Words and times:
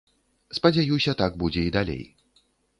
Спадзяюся, 0.59 1.15
так 1.21 1.39
будзе 1.45 1.61
і 1.69 1.75
далей. 1.79 2.03